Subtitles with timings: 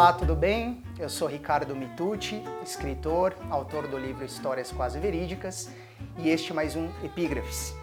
[0.00, 0.82] Olá, tudo bem?
[0.98, 5.68] Eu sou Ricardo Mitucci, escritor, autor do livro Histórias Quase Verídicas,
[6.16, 7.74] e este é mais um Epígrafes.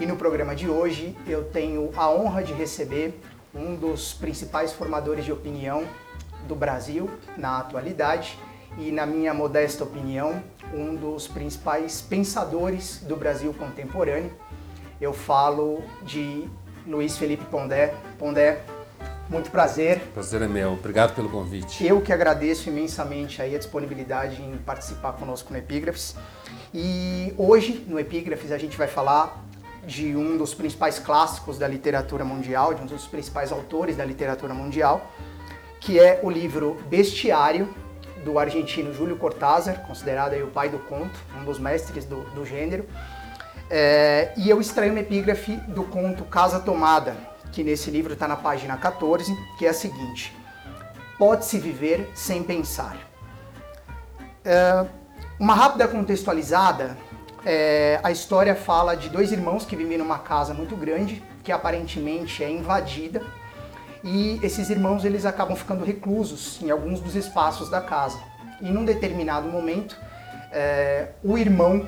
[0.00, 3.20] E no programa de hoje eu tenho a honra de receber
[3.54, 5.84] um dos principais formadores de opinião
[6.48, 8.38] do Brasil na atualidade
[8.78, 14.32] e, na minha modesta opinião, um dos principais pensadores do Brasil contemporâneo.
[14.98, 16.48] Eu falo de
[16.86, 17.94] Luiz Felipe Pondé.
[18.18, 18.64] Pondé,
[19.28, 20.00] muito prazer.
[20.14, 20.72] Prazer é meu.
[20.72, 21.84] Obrigado pelo convite.
[21.84, 26.14] Eu que agradeço imensamente aí a disponibilidade em participar conosco no Epígrafes.
[26.72, 29.44] E hoje, no Epígrafes, a gente vai falar
[29.86, 34.52] de um dos principais clássicos da literatura mundial, de um dos principais autores da literatura
[34.52, 35.12] mundial,
[35.80, 37.72] que é o livro Bestiário,
[38.24, 42.44] do argentino Júlio Cortázar, considerado aí o pai do conto, um dos mestres do, do
[42.44, 42.84] gênero.
[43.70, 47.16] É, e eu extraí uma epígrafe do conto Casa Tomada,
[47.52, 50.36] que nesse livro está na página 14, que é a seguinte:
[51.18, 52.96] Pode-se viver sem pensar.
[54.44, 54.86] É,
[55.38, 56.96] uma rápida contextualizada,
[57.44, 62.42] é, a história fala de dois irmãos que vivem numa casa muito grande, que aparentemente
[62.42, 63.22] é invadida,
[64.02, 68.18] e esses irmãos eles acabam ficando reclusos em alguns dos espaços da casa.
[68.60, 69.96] E num determinado momento,
[70.52, 71.86] é, o irmão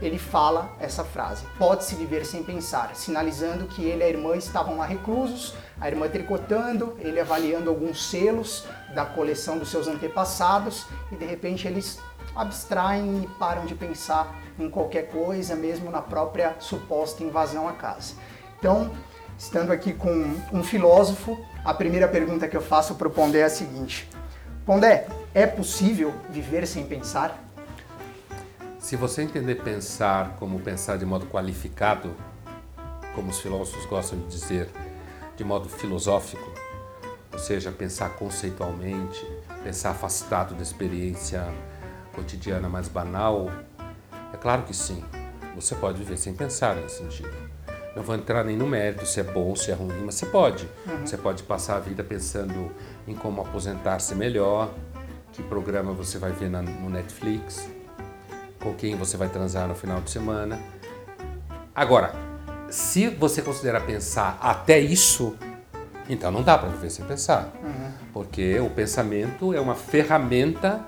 [0.00, 4.78] ele fala essa frase: pode-se viver sem pensar, sinalizando que ele e a irmã estavam
[4.78, 11.16] lá reclusos, a irmã tricotando, ele avaliando alguns selos da coleção dos seus antepassados e
[11.16, 11.98] de repente eles
[12.34, 18.14] abstraem e param de pensar em qualquer coisa, mesmo na própria suposta invasão à casa.
[18.58, 18.90] Então,
[19.38, 23.44] estando aqui com um filósofo, a primeira pergunta que eu faço para o Pondé é
[23.44, 24.08] a seguinte:
[24.64, 27.49] Pondé, é possível viver sem pensar?
[28.80, 32.14] Se você entender pensar como pensar de modo qualificado,
[33.14, 34.70] como os filósofos gostam de dizer,
[35.36, 36.50] de modo filosófico,
[37.30, 39.24] ou seja, pensar conceitualmente,
[39.62, 41.46] pensar afastado da experiência
[42.14, 43.50] cotidiana mais banal,
[44.32, 45.04] é claro que sim,
[45.54, 47.50] você pode viver sem pensar nesse sentido.
[47.94, 50.66] Não vou entrar nem no mérito se é bom, se é ruim, mas você pode.
[50.86, 51.06] Uhum.
[51.06, 52.72] Você pode passar a vida pensando
[53.06, 54.72] em como aposentar-se melhor,
[55.32, 57.68] que programa você vai ver na, no Netflix,
[58.60, 60.58] com quem você vai transar no final de semana.
[61.74, 62.12] Agora,
[62.68, 65.36] se você considera pensar até isso,
[66.08, 67.52] então não dá para viver sem pensar.
[67.62, 67.90] Uhum.
[68.12, 70.80] Porque o pensamento é uma ferramenta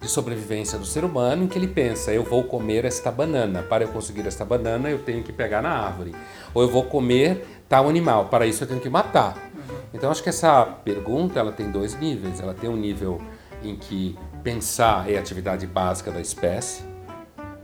[0.00, 3.62] de sobrevivência do ser humano em que ele pensa: eu vou comer esta banana.
[3.62, 6.14] Para eu conseguir esta banana, eu tenho que pegar na árvore.
[6.54, 8.26] Ou eu vou comer tal animal.
[8.26, 9.36] Para isso, eu tenho que matar.
[9.54, 9.76] Uhum.
[9.94, 12.40] Então, acho que essa pergunta ela tem dois níveis.
[12.40, 13.20] Ela tem um nível
[13.62, 16.87] em que pensar é a atividade básica da espécie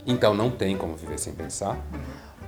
[0.05, 1.77] então não tem como viver sem pensar.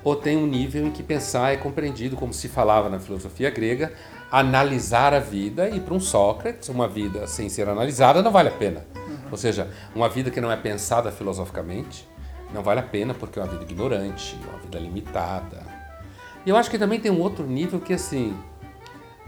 [0.04, 3.92] Ou tem um nível em que pensar é compreendido, como se falava na filosofia grega,
[4.32, 8.54] analisar a vida, e para um Sócrates, uma vida sem ser analisada não vale a
[8.54, 8.86] pena.
[8.96, 9.18] Uhum.
[9.32, 12.08] Ou seja, uma vida que não é pensada filosoficamente
[12.54, 15.62] não vale a pena porque é uma vida ignorante, uma vida limitada.
[16.46, 18.32] E eu acho que também tem um outro nível que, assim,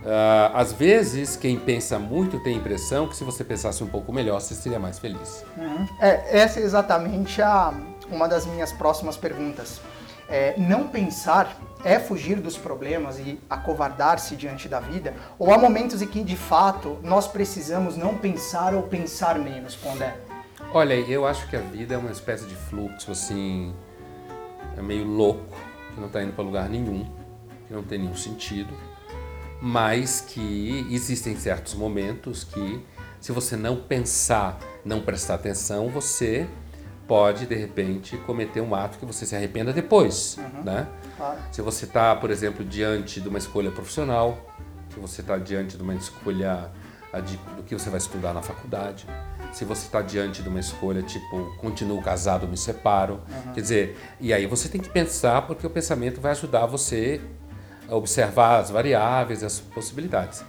[0.03, 4.13] uh, às vezes quem pensa muito tem a impressão que se você pensasse um pouco
[4.13, 5.43] melhor, você seria mais feliz.
[5.57, 5.85] Uhum.
[5.99, 7.73] É, essa é exatamente a
[8.11, 9.81] uma das minhas próximas perguntas.
[10.27, 15.13] É, não pensar é fugir dos problemas e acovardar-se diante da vida?
[15.37, 20.15] Ou há momentos em que, de fato, nós precisamos não pensar ou pensar menos, Pondé?
[20.73, 23.73] Olha, eu acho que a vida é uma espécie de fluxo, assim,
[24.77, 25.57] é meio louco,
[25.93, 27.05] que não está indo para lugar nenhum,
[27.67, 28.71] que não tem nenhum sentido,
[29.61, 32.85] mas que existem certos momentos que,
[33.19, 36.47] se você não pensar, não prestar atenção, você
[37.09, 40.37] pode, de repente, cometer um ato que você se arrependa depois.
[40.37, 40.63] Uhum.
[40.63, 40.87] Né?
[41.17, 41.39] Claro.
[41.51, 44.37] Se você está, por exemplo, diante de uma escolha profissional,
[44.93, 46.69] se você está diante de uma escolha
[47.25, 49.07] de, do que você vai estudar na faculdade,
[49.51, 53.21] se você está diante de uma escolha tipo, continuo casado, me separo.
[53.27, 53.53] Uhum.
[53.53, 57.19] Quer dizer, e aí você tem que pensar, porque o pensamento vai ajudar você
[57.89, 60.43] a observar as variáveis, as possibilidades.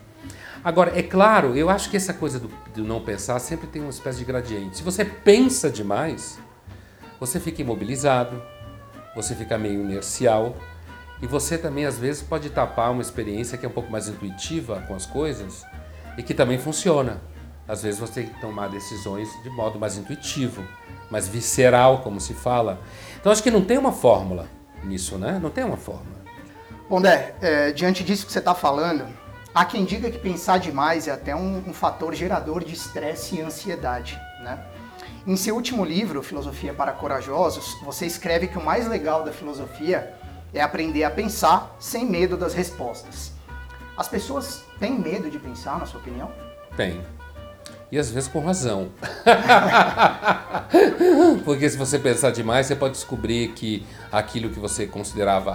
[0.62, 3.90] Agora, é claro, eu acho que essa coisa do, do não pensar sempre tem uma
[3.90, 4.76] espécie de gradiente.
[4.76, 6.38] Se você pensa demais,
[7.20, 8.42] você fica imobilizado,
[9.14, 10.56] você fica meio inercial
[11.20, 14.82] e você também às vezes pode tapar uma experiência que é um pouco mais intuitiva
[14.88, 15.64] com as coisas
[16.16, 17.20] e que também funciona.
[17.68, 20.64] Às vezes você tem que tomar decisões de modo mais intuitivo,
[21.10, 22.80] mais visceral, como se fala.
[23.20, 24.48] Então acho que não tem uma fórmula
[24.82, 25.38] nisso, né?
[25.40, 26.18] Não tem uma fórmula.
[26.88, 29.06] Pondé, é, diante disso que você está falando,
[29.54, 33.40] há quem diga que pensar demais é até um, um fator gerador de estresse e
[33.40, 34.58] ansiedade, né?
[35.26, 40.14] Em seu último livro, Filosofia para Corajosos, você escreve que o mais legal da filosofia
[40.52, 43.32] é aprender a pensar sem medo das respostas.
[43.96, 46.32] As pessoas têm medo de pensar, na sua opinião?
[46.74, 47.04] Tem.
[47.92, 48.88] E às vezes com razão.
[51.44, 55.52] Porque se você pensar demais, você pode descobrir que aquilo que você considerava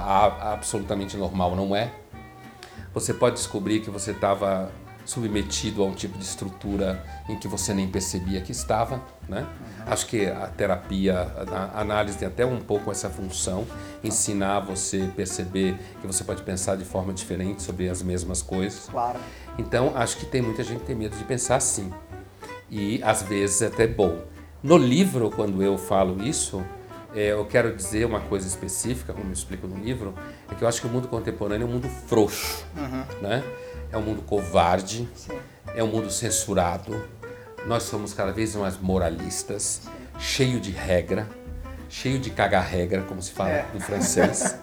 [0.53, 1.91] absolutamente normal não é.
[2.94, 4.71] Você pode descobrir que você estava
[5.06, 9.01] submetido a um tipo de estrutura em que você nem percebia que estava.
[9.27, 9.42] Né?
[9.42, 9.83] Uhum.
[9.88, 13.66] Acho que a terapia, a análise tem até um pouco essa função,
[14.04, 18.88] ensinar você a perceber que você pode pensar de forma diferente sobre as mesmas coisas.
[18.89, 19.19] Claro.
[19.57, 21.92] Então, acho que tem muita gente que tem medo de pensar assim.
[22.69, 24.19] E às vezes é até bom.
[24.62, 26.63] No livro, quando eu falo isso,
[27.16, 30.13] é, eu quero dizer uma coisa específica, como eu explico no livro,
[30.51, 33.21] é que eu acho que o mundo contemporâneo é um mundo frouxo, uhum.
[33.21, 33.44] né?
[33.92, 35.38] É um mundo covarde, Sim.
[35.74, 37.07] é um mundo censurado.
[37.65, 39.81] Nós somos cada vez mais moralistas,
[40.19, 41.27] cheio de regra,
[41.89, 43.65] cheio de cagar-regra, como se fala é.
[43.73, 44.56] em francês.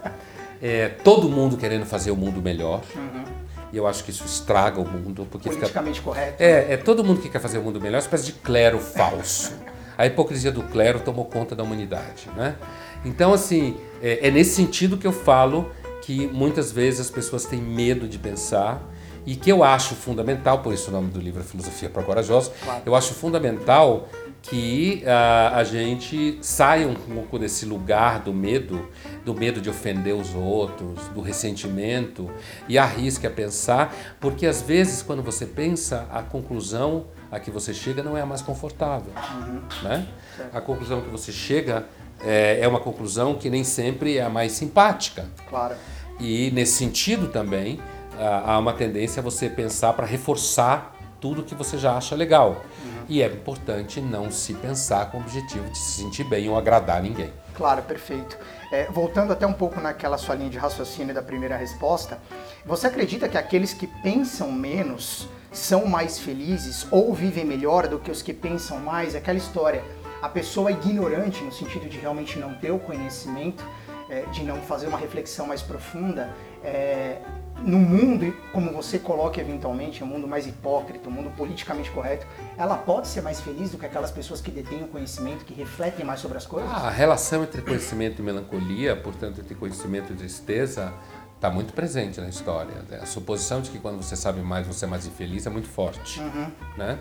[0.61, 2.83] É, todo mundo querendo fazer o mundo melhor.
[2.95, 3.25] Uhum.
[3.73, 5.27] E eu acho que isso estraga o mundo.
[5.29, 6.13] Porque Politicamente fica...
[6.13, 6.41] correto.
[6.41, 8.79] É, é, todo mundo que quer fazer o mundo melhor, é uma espécie de clero
[8.79, 9.53] falso.
[9.99, 12.57] A hipocrisia do clero tomou conta da humanidade, né?
[13.05, 15.71] Então, assim, é, é nesse sentido que eu falo
[16.03, 18.83] que muitas vezes as pessoas têm medo de pensar
[19.27, 22.53] e que eu acho fundamental, por isso o nome do livro é Filosofia para Corajosos,
[22.63, 22.83] claro.
[22.85, 24.09] eu acho fundamental
[24.43, 28.89] que uh, a gente saia um pouco desse lugar do medo,
[29.25, 32.29] do medo de ofender os outros, do ressentimento
[32.69, 37.73] e arrisque a pensar, porque às vezes quando você pensa, a conclusão a que você
[37.73, 39.63] chega não é a mais confortável, uhum.
[39.83, 40.07] né?
[40.53, 41.87] A conclusão que você chega
[42.21, 45.25] é, é uma conclusão que nem sempre é a mais simpática.
[45.49, 45.75] Claro.
[46.21, 47.81] E nesse sentido também
[48.23, 52.63] há uma tendência a você pensar para reforçar tudo que você já acha legal.
[52.85, 53.05] Uhum.
[53.09, 57.01] E é importante não se pensar com o objetivo de se sentir bem ou agradar
[57.01, 57.33] ninguém.
[57.55, 58.37] Claro, perfeito.
[58.73, 62.19] É, voltando até um pouco naquela sua linha de raciocínio da primeira resposta,
[62.67, 68.11] você acredita que aqueles que pensam menos são mais felizes ou vivem melhor do que
[68.11, 69.15] os que pensam mais?
[69.15, 69.85] Aquela história,
[70.21, 73.63] a pessoa ignorante, no sentido de realmente não ter o conhecimento,
[74.09, 76.31] é, de não fazer uma reflexão mais profunda,
[76.65, 77.19] é,
[77.61, 82.27] no mundo, como você coloca eventualmente, um mundo mais hipócrita, um mundo politicamente correto,
[82.57, 86.05] ela pode ser mais feliz do que aquelas pessoas que detêm o conhecimento, que refletem
[86.05, 86.71] mais sobre as coisas?
[86.71, 90.93] Ah, a relação entre conhecimento e melancolia, portanto, entre conhecimento e tristeza,
[91.37, 92.85] está muito presente na história.
[93.01, 96.21] A suposição de que quando você sabe mais, você é mais infeliz é muito forte.
[96.21, 96.51] Uhum.
[96.77, 96.99] Né?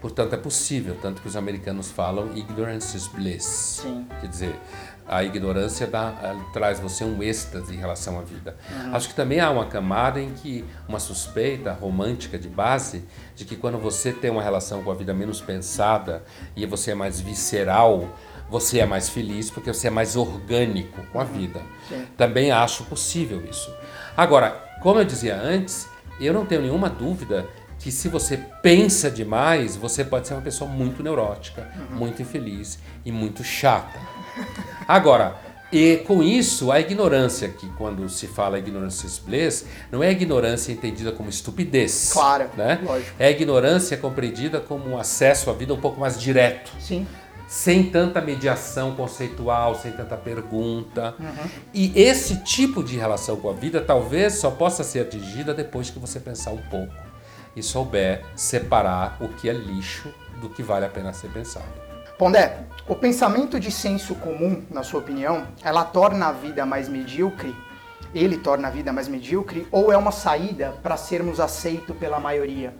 [0.00, 3.80] Portanto, é possível, tanto que os americanos falam ignorance is bliss.
[3.82, 4.06] Sim.
[4.20, 4.60] Quer dizer,
[5.10, 6.14] a ignorância dá,
[6.52, 8.56] traz você um êxtase em relação à vida.
[8.70, 8.94] Uhum.
[8.94, 13.04] Acho que também há uma camada em que uma suspeita romântica de base
[13.34, 16.22] de que quando você tem uma relação com a vida menos pensada
[16.54, 18.08] e você é mais visceral,
[18.48, 21.32] você é mais feliz porque você é mais orgânico com a uhum.
[21.32, 21.60] vida.
[21.88, 22.06] Sim.
[22.16, 23.74] Também acho possível isso.
[24.16, 25.88] Agora, como eu dizia antes,
[26.20, 27.48] eu não tenho nenhuma dúvida
[27.80, 31.96] que se você pensa demais, você pode ser uma pessoa muito neurótica, uhum.
[31.96, 33.98] muito infeliz e muito chata.
[34.86, 35.34] Agora,
[35.72, 41.10] e com isso, a ignorância, que quando se fala ignorância bliss, não é ignorância entendida
[41.10, 42.10] como estupidez.
[42.12, 42.80] Claro, né?
[42.82, 43.16] lógico.
[43.18, 46.70] É ignorância compreendida como um acesso à vida um pouco mais direto.
[46.78, 47.06] Sim.
[47.48, 51.14] Sem tanta mediação conceitual, sem tanta pergunta.
[51.18, 51.50] Uhum.
[51.72, 55.98] E esse tipo de relação com a vida talvez só possa ser atingida depois que
[55.98, 57.09] você pensar um pouco
[57.54, 61.66] e souber separar o que é lixo do que vale a pena ser pensado.
[62.18, 67.54] Pondé, o pensamento de senso comum, na sua opinião, ela torna a vida mais medíocre?
[68.14, 72.74] Ele torna a vida mais medíocre ou é uma saída para sermos aceitos pela maioria?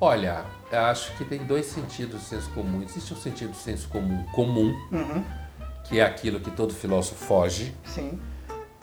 [0.00, 2.82] Olha, eu acho que tem dois sentidos de senso comum.
[2.82, 5.24] Existe um sentido de senso comum comum, uhum.
[5.84, 7.74] que é aquilo que todo filósofo foge.
[7.84, 8.18] Sim.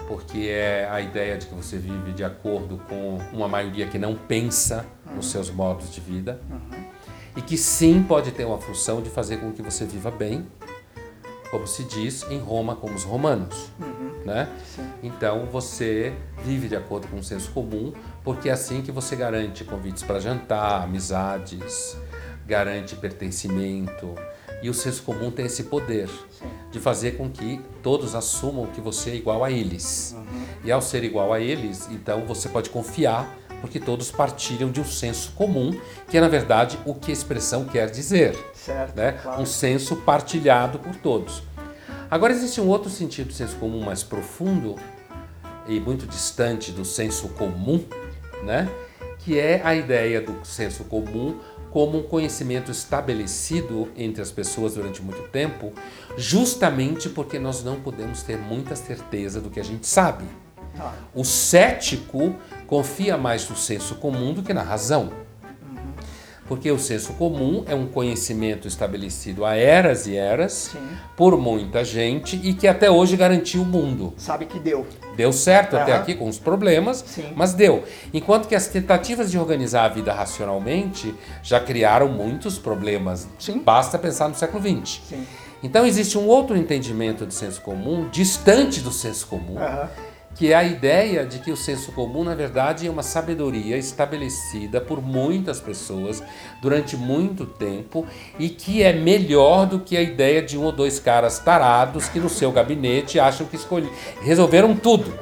[0.07, 4.15] Porque é a ideia de que você vive de acordo com uma maioria que não
[4.15, 5.15] pensa uhum.
[5.15, 6.41] nos seus modos de vida.
[6.49, 6.93] Uhum
[7.35, 10.45] e que sim pode ter uma função de fazer com que você viva bem,
[11.49, 13.71] como se diz em Roma com os romanos.
[13.79, 14.23] Uhum.
[14.25, 14.47] Né?
[15.01, 17.93] Então você vive de acordo com o senso comum,
[18.23, 21.97] porque é assim que você garante convites para jantar, amizades,
[22.45, 24.15] garante pertencimento.
[24.61, 26.45] E o senso comum tem esse poder Sim.
[26.73, 30.15] De fazer com que todos assumam que você é igual a eles.
[30.17, 30.45] Uhum.
[30.65, 34.83] E ao ser igual a eles, então você pode confiar porque todos partilham de um
[34.83, 38.35] senso comum, que é na verdade o que a expressão quer dizer.
[38.53, 39.13] Certo, né?
[39.13, 39.41] Claro.
[39.41, 41.43] Um senso partilhado por todos.
[42.11, 44.75] Agora existe um outro sentido do senso comum mais profundo
[45.67, 47.85] e muito distante do senso comum,
[48.43, 48.67] né?
[49.23, 51.39] Que é a ideia do senso comum
[51.71, 55.73] como um conhecimento estabelecido entre as pessoas durante muito tempo,
[56.15, 60.25] justamente porque nós não podemos ter muita certeza do que a gente sabe.
[61.13, 62.35] O cético
[62.67, 65.11] confia mais no senso comum do que na razão.
[66.53, 70.87] Porque o senso comum é um conhecimento estabelecido há eras e eras Sim.
[71.17, 74.13] por muita gente e que até hoje garantiu o mundo.
[74.17, 74.85] Sabe que deu.
[75.17, 76.01] Deu certo até Aham.
[76.01, 77.33] aqui com os problemas, Sim.
[77.35, 77.83] mas deu.
[78.13, 83.27] Enquanto que as tentativas de organizar a vida racionalmente já criaram muitos problemas.
[83.39, 83.57] Sim.
[83.57, 85.01] Basta pensar no século XX.
[85.63, 89.89] Então existe um outro entendimento de senso comum, distante do senso comum, Aham.
[90.35, 94.81] Que é a ideia de que o senso comum, na verdade, é uma sabedoria estabelecida
[94.81, 96.23] por muitas pessoas
[96.61, 98.05] durante muito tempo
[98.39, 102.19] e que é melhor do que a ideia de um ou dois caras tarados que
[102.19, 103.89] no seu gabinete acham que escolhi
[104.21, 105.13] resolveram tudo.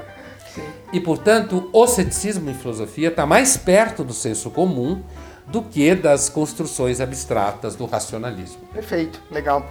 [0.54, 0.64] Sim.
[0.94, 5.02] E, portanto, o ceticismo em filosofia está mais perto do senso comum
[5.48, 8.62] do que das construções abstratas do racionalismo.
[8.74, 9.70] Perfeito, legal.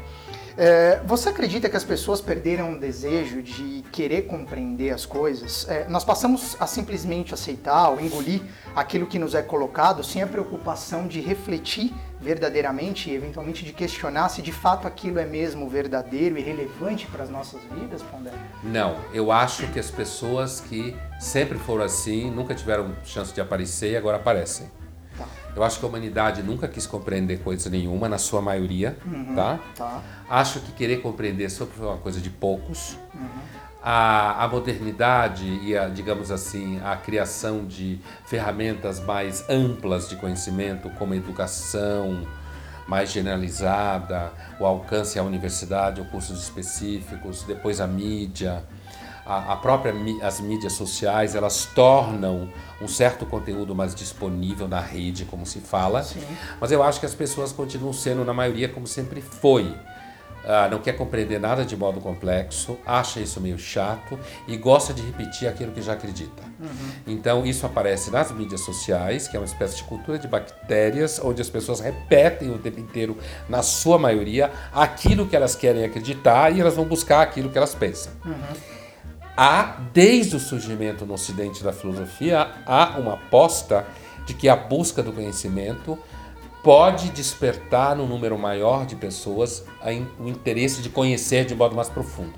[0.57, 5.69] É, você acredita que as pessoas perderam o desejo de querer compreender as coisas?
[5.69, 8.43] É, nós passamos a simplesmente aceitar ou engolir
[8.75, 14.29] aquilo que nos é colocado sem a preocupação de refletir verdadeiramente e eventualmente de questionar
[14.29, 18.31] se de fato aquilo é mesmo verdadeiro e relevante para as nossas vidas, Pondé?
[18.63, 23.93] Não, eu acho que as pessoas que sempre foram assim, nunca tiveram chance de aparecer
[23.93, 24.71] e agora aparecem.
[25.21, 25.27] Tá.
[25.55, 28.97] Eu acho que a humanidade nunca quis compreender coisa nenhuma, na sua maioria,
[29.35, 29.61] tá?
[29.77, 30.03] Tá.
[30.29, 32.97] Acho que querer compreender só foi uma coisa de poucos.
[33.83, 40.91] A, a modernidade e a, digamos assim, a criação de ferramentas mais amplas de conhecimento,
[40.91, 42.27] como a educação
[42.87, 48.65] mais generalizada, o alcance à universidade, ou cursos específicos, depois a mídia,
[49.31, 52.49] a, a própria as mídias sociais, elas tornam
[52.83, 56.03] um certo conteúdo mais disponível na rede, como se fala.
[56.03, 56.21] Sim.
[56.61, 59.73] Mas eu acho que as pessoas continuam sendo, na maioria, como sempre foi.
[60.43, 64.19] Ah, não quer compreender nada de modo complexo, acha isso meio chato
[64.49, 66.43] e gosta de repetir aquilo que já acredita.
[67.07, 71.43] Então, isso aparece nas mídias sociais, que é uma espécie de cultura de bactérias, onde
[71.43, 73.19] as pessoas repetem o tempo inteiro,
[73.51, 77.75] na sua maioria, aquilo que elas querem acreditar e elas vão buscar aquilo que elas
[77.75, 78.13] pensam.
[79.43, 83.87] Há, desde o surgimento no ocidente da filosofia, há uma aposta
[84.27, 85.99] de que a busca do conhecimento
[86.63, 89.65] pode despertar no número maior de pessoas
[90.19, 92.35] o interesse de conhecer de modo mais profundo.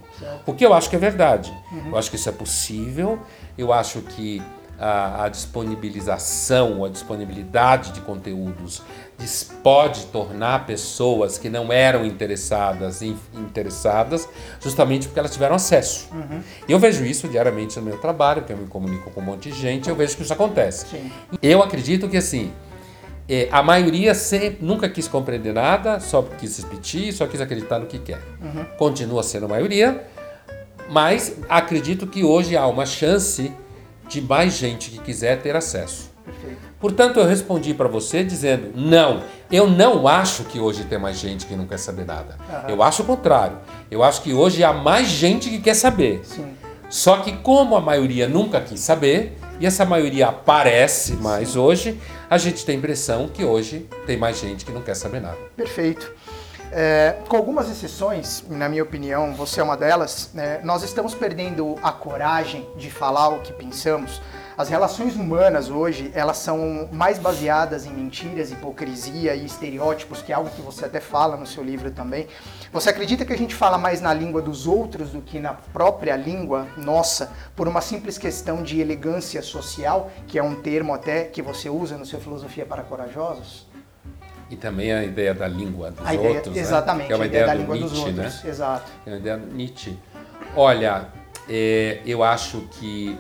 [0.46, 1.52] O que eu acho que é verdade.
[1.90, 3.18] Eu acho que isso é possível.
[3.58, 4.40] Eu acho que
[4.82, 8.82] a, a disponibilização, a disponibilidade de conteúdos
[9.62, 14.28] pode tornar pessoas que não eram interessadas in- interessadas,
[14.60, 16.08] justamente porque elas tiveram acesso.
[16.66, 19.50] E eu vejo isso diariamente no meu trabalho, porque eu me comunico com um monte
[19.52, 20.86] de gente, eu vejo que isso acontece.
[20.88, 21.12] Sim.
[21.40, 22.50] Eu acredito que assim,
[23.28, 27.86] é, a maioria sempre, nunca quis compreender nada, só quis repetir, só quis acreditar no
[27.86, 28.20] que quer.
[28.76, 30.04] Continua sendo a maioria,
[30.90, 33.52] mas acredito que hoje há uma chance
[34.12, 36.12] de mais gente que quiser ter acesso.
[36.22, 36.58] Perfeito.
[36.78, 41.46] Portanto, eu respondi para você dizendo: não, eu não acho que hoje tem mais gente
[41.46, 42.36] que não quer saber nada.
[42.48, 42.68] Aham.
[42.68, 43.56] Eu acho o contrário.
[43.90, 46.20] Eu acho que hoje há mais gente que quer saber.
[46.24, 46.52] Sim.
[46.90, 52.36] Só que como a maioria nunca quis saber, e essa maioria aparece mais hoje, a
[52.36, 55.38] gente tem a impressão que hoje tem mais gente que não quer saber nada.
[55.56, 56.12] Perfeito.
[56.74, 61.76] É, com algumas exceções, na minha opinião, você é uma delas, né, nós estamos perdendo
[61.82, 64.22] a coragem de falar o que pensamos.
[64.56, 70.34] As relações humanas hoje, elas são mais baseadas em mentiras, hipocrisia e estereótipos, que é
[70.34, 72.26] algo que você até fala no seu livro também.
[72.72, 76.16] Você acredita que a gente fala mais na língua dos outros do que na própria
[76.16, 81.42] língua nossa, por uma simples questão de elegância social, que é um termo até que
[81.42, 83.71] você usa no seu Filosofia para Corajosos?
[84.52, 86.60] E também a ideia da língua dos A ideia, outros, né?
[86.60, 88.44] exatamente, que é uma a ideia, da do língua dos Nietzsche, outros.
[88.44, 88.50] né?
[88.50, 88.92] Exato.
[89.06, 89.98] É uma ideia do Nietzsche.
[90.54, 91.08] Olha,
[91.48, 93.18] é, eu acho que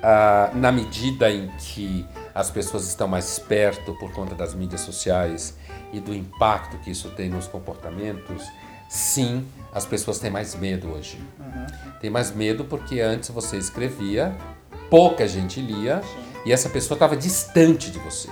[0.00, 5.58] ah, na medida em que as pessoas estão mais perto por conta das mídias sociais
[5.92, 8.44] e do impacto que isso tem nos comportamentos,
[8.88, 11.20] sim, as pessoas têm mais medo hoje.
[12.00, 14.36] Tem mais medo porque antes você escrevia,
[14.88, 16.00] pouca gente lia
[16.46, 18.28] e essa pessoa estava distante de você.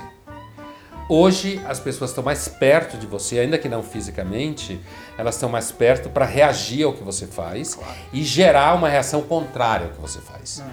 [1.11, 4.79] Hoje as pessoas estão mais perto de você, ainda que não fisicamente,
[5.17, 7.79] elas estão mais perto para reagir ao que você faz
[8.13, 10.63] e gerar uma reação contrária ao que você faz.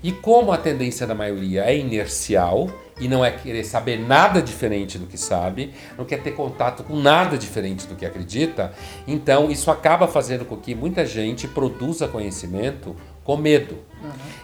[0.00, 2.70] E como a tendência da maioria é inercial
[3.00, 6.96] e não é querer saber nada diferente do que sabe, não quer ter contato com
[6.96, 8.72] nada diferente do que acredita,
[9.04, 13.78] então isso acaba fazendo com que muita gente produza conhecimento com medo.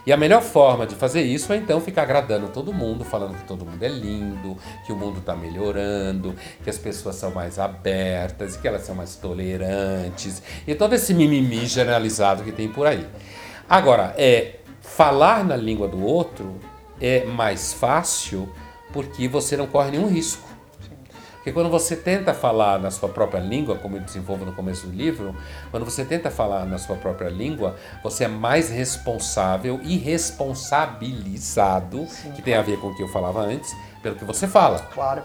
[0.07, 3.45] E a melhor forma de fazer isso é então ficar agradando todo mundo, falando que
[3.45, 8.57] todo mundo é lindo, que o mundo está melhorando, que as pessoas são mais abertas,
[8.57, 13.07] que elas são mais tolerantes e todo esse mimimi generalizado que tem por aí.
[13.69, 16.59] Agora, é falar na língua do outro
[17.01, 18.49] é mais fácil
[18.93, 20.49] porque você não corre nenhum risco.
[21.39, 24.93] Porque quando você tenta falar na sua própria língua, como eu desenvolvo no começo do
[24.93, 25.35] livro,
[25.71, 32.33] quando você tenta falar na sua própria língua, você é mais responsável e responsabilizado, Sim.
[32.33, 34.81] que tem a ver com o que eu falava antes, pelo que você fala.
[34.93, 35.23] Claro.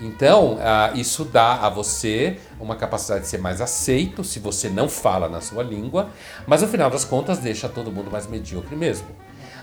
[0.00, 4.88] Então, uh, isso dá a você uma capacidade de ser mais aceito se você não
[4.88, 6.10] fala na sua língua,
[6.46, 9.08] mas no final das contas deixa todo mundo mais medíocre mesmo.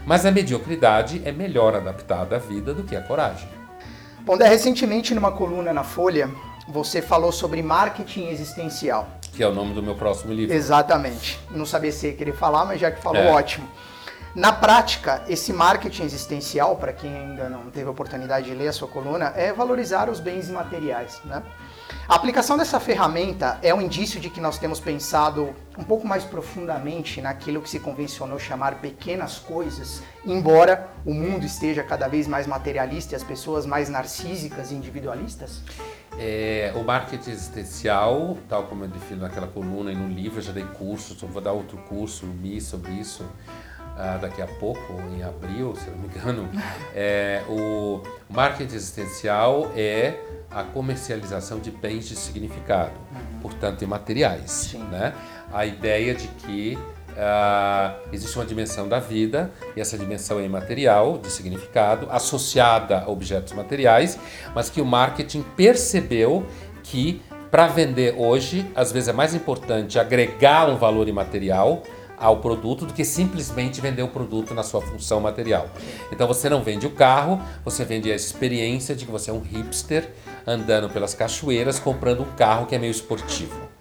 [0.06, 3.48] Mas a mediocridade é melhor adaptada à vida do que a coragem.
[4.25, 6.30] Pondé, recentemente numa coluna na Folha,
[6.65, 9.06] você falou sobre marketing existencial.
[9.34, 10.56] Que é o nome do meu próximo livro.
[10.56, 11.38] Exatamente.
[11.51, 13.32] Não sabia se ia querer falar, mas já que falou, é.
[13.32, 13.68] ótimo.
[14.34, 18.74] Na prática, esse marketing existencial, para quem ainda não teve a oportunidade de ler a
[18.74, 21.22] sua coluna, é valorizar os bens imateriais.
[21.25, 21.44] Né?
[22.08, 26.24] A aplicação dessa ferramenta é um indício de que nós temos pensado um pouco mais
[26.24, 32.46] profundamente naquilo que se convencionou chamar pequenas coisas, embora o mundo esteja cada vez mais
[32.46, 35.62] materialista e as pessoas mais narcísicas e individualistas?
[36.20, 40.52] É, o marketing existencial, tal como eu defino naquela coluna e no livro, eu já
[40.52, 43.26] dei curso, vou dar outro curso MI sobre isso
[43.94, 46.50] uh, daqui a pouco, em abril, se não me engano,
[46.96, 50.16] é, o marketing existencial é
[50.52, 53.40] a comercialização de bens de significado, uhum.
[53.42, 54.76] portanto, imateriais.
[54.92, 55.14] Né?
[55.52, 56.78] A ideia de que
[57.14, 63.10] uh, existe uma dimensão da vida, e essa dimensão é imaterial, de significado, associada a
[63.10, 64.20] objetos materiais,
[64.54, 66.46] mas que o marketing percebeu
[66.84, 71.84] que para vender hoje, às vezes é mais importante agregar um valor imaterial
[72.17, 75.70] ao produto do que simplesmente vender o produto na sua função material.
[76.12, 79.41] Então você não vende o carro, você vende a experiência de que você é um
[79.41, 80.10] hipster
[80.46, 83.74] andando pelas cachoeiras comprando um carro que é meio esportivo.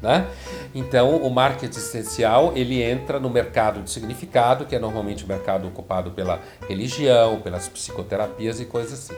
[0.00, 0.26] Né?
[0.74, 5.68] Então o marketing essencial ele entra no mercado de significado, que é normalmente o mercado
[5.68, 9.14] ocupado pela religião, pelas psicoterapias e coisas assim.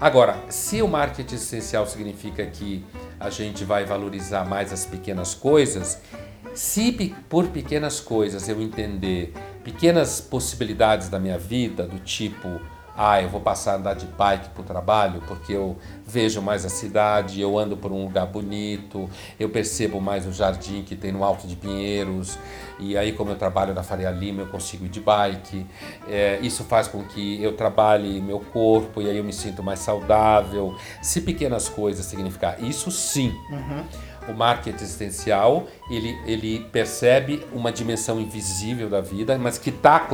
[0.00, 2.84] Agora, se o marketing essencial significa que
[3.18, 6.00] a gente vai valorizar mais as pequenas coisas,
[6.54, 9.32] se por pequenas coisas eu entender
[9.62, 12.60] pequenas possibilidades da minha vida, do tipo,
[12.96, 16.64] ah, eu vou passar a andar de bike para o trabalho porque eu vejo mais
[16.64, 19.08] a cidade, eu ando por um lugar bonito,
[19.38, 22.36] eu percebo mais o jardim que tem no Alto de Pinheiros,
[22.80, 25.66] e aí, como eu trabalho na Faria Lima, eu consigo ir de bike.
[26.08, 29.80] É, isso faz com que eu trabalhe meu corpo e aí eu me sinto mais
[29.80, 30.76] saudável.
[31.02, 33.34] Se pequenas coisas significar isso, sim.
[33.50, 33.84] Uhum
[34.28, 40.06] o marketing existencial, ele, ele percebe uma dimensão invisível da vida, mas que está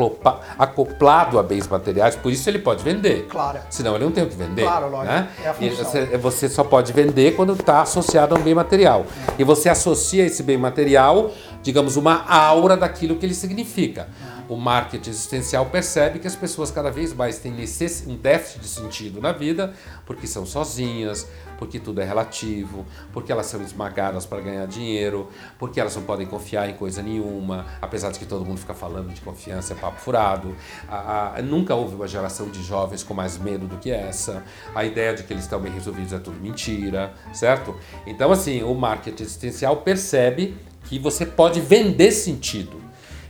[0.59, 3.27] acoplado a bens materiais, por isso ele pode vender.
[3.29, 3.59] Claro.
[3.71, 4.63] Senão ele não tem o que vender.
[4.63, 5.13] Claro, lógico.
[5.13, 5.29] Né?
[5.43, 5.85] É a função.
[5.85, 9.05] Você, você, só pode vender quando está associado a um bem material.
[9.29, 9.35] É.
[9.39, 11.33] E você associa esse bem material,
[11.63, 14.09] digamos, uma aura daquilo que ele significa.
[14.31, 18.69] É o marketing existencial percebe que as pessoas cada vez mais têm um déficit de
[18.69, 19.73] sentido na vida
[20.05, 21.27] porque são sozinhas,
[21.59, 25.31] porque tudo é relativo, porque elas são esmagadas para ganhar dinheiro,
[25.65, 29.15] porque elas não podem confiar em coisa nenhuma, apesar de que todo mundo fica falando
[29.15, 30.55] de confiança é papo furado.
[30.87, 34.45] A, a, nunca houve uma geração de jovens com mais medo do que essa.
[34.75, 37.75] A ideia de que eles estão bem resolvidos é tudo mentira, certo?
[38.07, 42.84] Então, assim, o marketing existencial percebe que você pode vender sentido.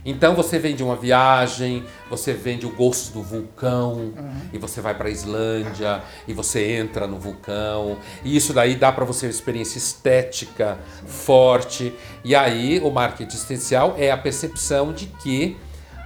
[0.05, 4.41] Então você vende uma viagem, você vende o gosto do vulcão uhum.
[4.53, 8.91] e você vai para a Islândia e você entra no vulcão e isso daí dá
[8.91, 11.91] para você uma experiência estética forte
[12.23, 15.57] e aí o marketing existencial é a percepção de que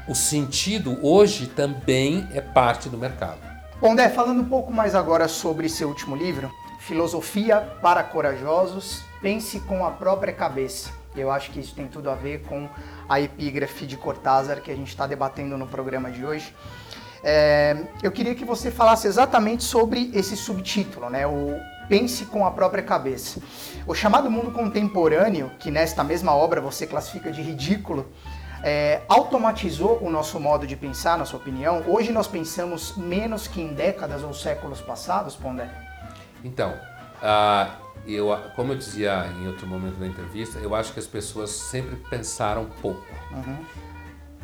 [0.07, 3.39] o sentido hoje também é parte do mercado.
[3.81, 9.59] Bom, Dé, falando um pouco mais agora sobre seu último livro, Filosofia para Corajosos, pense
[9.61, 10.98] com a própria cabeça.
[11.15, 12.69] Eu acho que isso tem tudo a ver com
[13.07, 16.55] a epígrafe de Cortázar que a gente está debatendo no programa de hoje.
[17.23, 21.27] É, eu queria que você falasse exatamente sobre esse subtítulo, né?
[21.27, 23.41] O Pense com a própria cabeça.
[23.87, 28.07] O chamado mundo contemporâneo, que nesta mesma obra você classifica de ridículo,
[28.63, 31.83] é, automatizou o nosso modo de pensar, na sua opinião?
[31.87, 35.67] Hoje nós pensamos menos que em décadas ou séculos passados, Pondé?
[36.43, 36.75] Então,
[37.23, 41.49] uh eu, como eu dizia em outro momento da entrevista, eu acho que as pessoas
[41.49, 43.05] sempre pensaram pouco.
[43.31, 43.65] Uhum.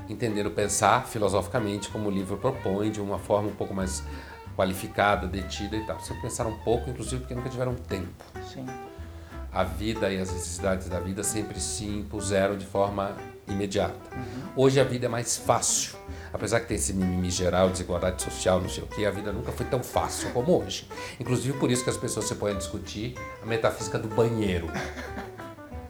[0.10, 4.04] Entenderam pensar filosoficamente, como o livro propõe, de uma forma um pouco mais
[4.56, 6.00] qualificada, detida e tal.
[6.00, 8.24] Sempre pensaram pouco, inclusive porque nunca tiveram tempo.
[8.54, 8.66] Sim.
[9.52, 13.16] A vida e as necessidades da vida sempre se impuseram de forma
[13.48, 13.96] imediata.
[14.16, 14.64] Uhum.
[14.64, 15.96] Hoje a vida é mais fácil
[16.36, 19.54] apesar que tem esse mimimi geral, desigualdade social, não sei o que, a vida nunca
[19.54, 20.86] foi tão fácil como hoje.
[21.18, 24.68] Inclusive por isso que as pessoas se põem a discutir a metafísica do banheiro.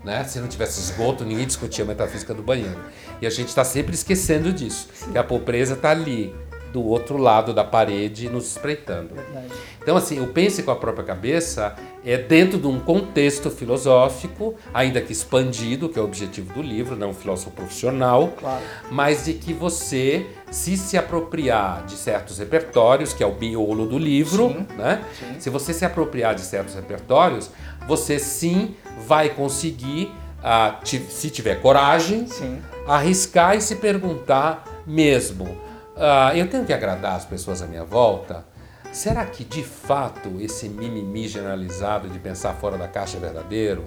[0.04, 0.24] Né?
[0.24, 2.80] Se não tivesse esgoto, ninguém discutia a metafísica do banheiro.
[3.20, 6.32] E a gente está sempre esquecendo disso, que a pobreza está ali,
[6.76, 9.16] do outro lado da parede nos espreitando.
[9.16, 9.48] Verdade.
[9.82, 11.74] Então, assim, o pense com a própria cabeça
[12.06, 16.98] é dentro de um contexto filosófico, ainda que expandido, que é o objetivo do livro,
[16.98, 18.62] não um filósofo profissional, Claro.
[18.92, 23.98] mas de que você, se se apropriar de certos repertórios, que é o miolo do
[23.98, 25.02] livro, Sim, né?
[25.18, 25.40] sim.
[25.40, 27.50] Se você se apropriar de certos repertórios,
[27.88, 28.76] você sim
[29.08, 30.12] vai conseguir,
[30.44, 32.60] ah, se tiver coragem, Sim.
[32.86, 35.58] arriscar e se perguntar mesmo:
[35.98, 38.46] ah, eu tenho que agradar as pessoas à minha volta?
[38.92, 43.84] Será que de fato esse mimimi generalizado de pensar fora da caixa é verdadeiro?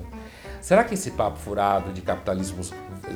[0.68, 2.62] Será que esse papo furado de capitalismo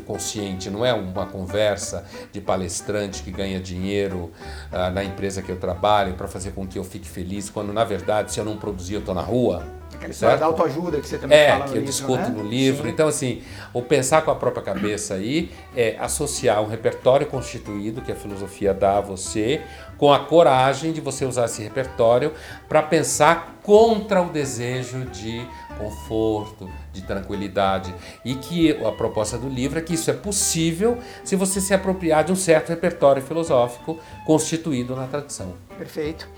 [0.07, 4.33] consciente não é uma conversa de palestrante que ganha dinheiro
[4.73, 7.85] ah, na empresa que eu trabalho para fazer com que eu fique feliz, quando na
[7.85, 9.63] verdade, se eu não produzir, eu estou na rua?
[9.95, 10.41] Aquela história Certo?
[10.41, 12.29] da autoajuda que você também É, fala no que eu livro, discuto né?
[12.31, 12.85] no livro.
[12.85, 12.89] Sim.
[12.89, 13.43] Então, assim,
[13.75, 18.73] o pensar com a própria cabeça aí é associar um repertório constituído que a filosofia
[18.73, 19.61] dá a você,
[19.99, 22.33] com a coragem de você usar esse repertório
[22.67, 25.47] para pensar contra o desejo de
[25.79, 27.95] conforto, de tranquilidade.
[28.25, 32.25] E que a proposta do livro é que isso é possível se você se apropriar
[32.25, 35.55] de um certo repertório filosófico constituído na tradição.
[35.77, 36.29] Perfeito.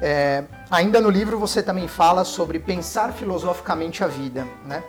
[0.00, 4.82] É, ainda no livro você também fala sobre pensar filosoficamente a vida, né?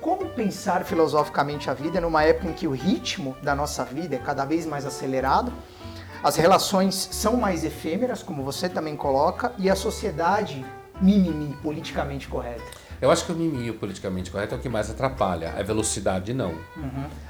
[0.00, 4.18] Como pensar filosoficamente a vida numa época em que o ritmo da nossa vida é
[4.18, 5.52] cada vez mais acelerado,
[6.22, 10.64] as relações são mais efêmeras, como você também coloca, e a sociedade
[11.00, 12.64] mimimi, politicamente correta.
[13.00, 16.54] Eu acho que o mimimi politicamente correto é o que mais atrapalha, a velocidade não.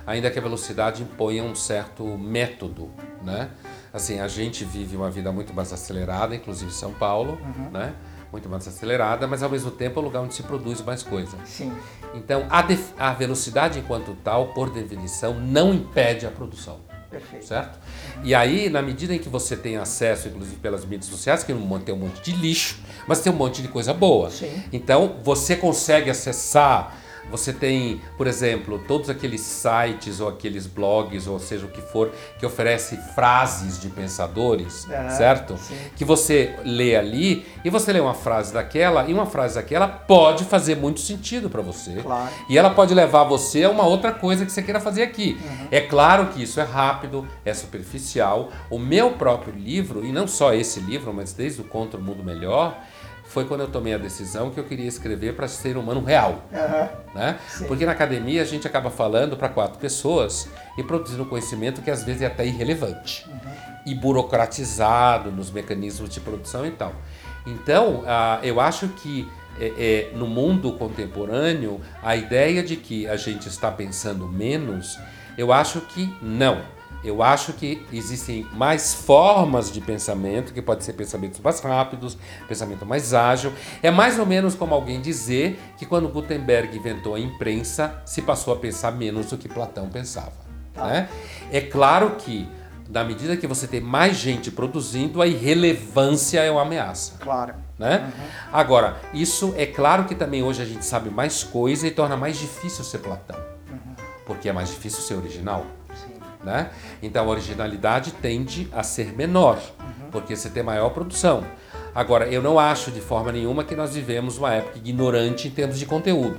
[0.06, 2.90] Ainda que a velocidade imponha um certo método,
[3.22, 3.50] né?
[3.92, 7.38] Assim, a gente vive uma vida muito mais acelerada, inclusive em São Paulo,
[7.72, 7.94] né?
[8.30, 11.36] Muito mais acelerada, mas ao mesmo tempo é um lugar onde se produz mais coisa.
[11.44, 11.72] Sim,
[12.14, 12.64] Então, a,
[12.98, 16.80] a velocidade enquanto tal, por definição, não impede a produção
[17.18, 17.46] perfeito.
[17.46, 17.78] certo?
[18.22, 21.80] E aí, na medida em que você tem acesso, inclusive pelas mídias sociais, que não
[21.80, 24.30] tem um monte de lixo, mas tem um monte de coisa boa.
[24.30, 24.62] Sim.
[24.72, 27.02] Então, você consegue acessar.
[27.30, 32.12] Você tem, por exemplo, todos aqueles sites ou aqueles blogs, ou seja o que for,
[32.38, 35.56] que oferece frases de pensadores, Ah, certo?
[35.58, 35.76] sim.
[35.96, 40.44] Que você lê ali e você lê uma frase daquela e uma frase daquela pode
[40.44, 41.94] fazer muito sentido para você.
[42.02, 42.28] Claro.
[42.48, 45.38] E ela pode levar você a uma outra coisa que você queira fazer aqui.
[45.70, 48.50] É claro que isso é rápido, é superficial.
[48.70, 52.22] O meu próprio livro, e não só esse livro, mas desde o Contra o Mundo
[52.22, 52.78] Melhor,
[53.28, 56.44] foi quando eu tomei a decisão que eu queria escrever para ser humano real.
[56.52, 56.88] Aham.
[57.14, 57.38] Né?
[57.48, 57.66] Sim.
[57.66, 62.04] Porque na academia a gente acaba falando para quatro pessoas e produzindo conhecimento que às
[62.04, 63.26] vezes é até irrelevante
[63.84, 66.92] e burocratizado nos mecanismos de produção e tal.
[67.46, 69.28] Então, ah, eu acho que
[69.60, 74.98] é, é, no mundo contemporâneo, a ideia de que a gente está pensando menos,
[75.38, 76.75] eu acho que não.
[77.06, 82.84] Eu acho que existem mais formas de pensamento, que pode ser pensamentos mais rápidos, pensamento
[82.84, 83.52] mais ágil.
[83.80, 88.52] É mais ou menos como alguém dizer que quando Gutenberg inventou a imprensa, se passou
[88.52, 90.32] a pensar menos do que Platão pensava.
[90.74, 91.08] né?
[91.52, 92.48] É claro que,
[92.88, 97.18] na medida que você tem mais gente produzindo, a irrelevância é uma ameaça.
[97.20, 97.54] Claro.
[97.78, 98.12] Né?
[98.52, 102.36] Agora, isso é claro que também hoje a gente sabe mais coisa e torna mais
[102.36, 103.38] difícil ser Platão.
[104.24, 105.64] Porque é mais difícil ser original.
[106.46, 106.70] Né?
[107.02, 109.58] Então a originalidade tende a ser menor,
[110.12, 111.44] porque você tem maior produção.
[111.92, 115.76] Agora, eu não acho de forma nenhuma que nós vivemos uma época ignorante em termos
[115.76, 116.38] de conteúdo.